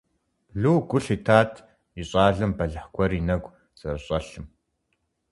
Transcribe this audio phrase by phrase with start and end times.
[0.61, 1.51] Лу гу лъитат
[1.99, 4.47] и щӀалэм бэлыхь гуэр и нэгу зэрыщӀэлъым.